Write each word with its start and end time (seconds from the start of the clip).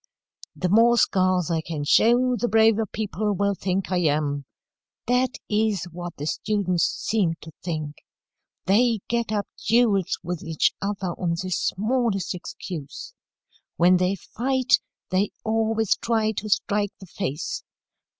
"'The 0.55 0.69
more 0.69 0.97
scars 0.97 1.51
I 1.51 1.61
can 1.61 1.83
show, 1.83 2.35
the 2.35 2.47
braver 2.47 2.87
people 2.87 3.35
will 3.35 3.53
think 3.53 3.91
I 3.91 3.99
am.' 3.99 4.45
That 5.05 5.35
is 5.47 5.83
what 5.91 6.15
the 6.17 6.25
students 6.25 6.85
seem 6.85 7.35
to 7.41 7.51
think. 7.61 7.97
They 8.65 9.01
get 9.07 9.31
up 9.31 9.45
duels 9.67 10.17
with 10.23 10.41
each 10.41 10.73
other 10.81 11.09
on 11.19 11.35
the 11.43 11.51
smallest 11.51 12.33
excuse. 12.33 13.13
When 13.75 13.97
they 13.97 14.15
fight, 14.15 14.79
they 15.11 15.29
always 15.43 15.97
try 15.97 16.31
to 16.31 16.49
strike 16.49 16.93
the 16.99 17.05
face. 17.05 17.61